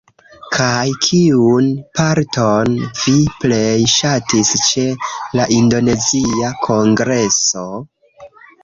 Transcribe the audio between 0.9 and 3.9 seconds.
kiun parton vi plej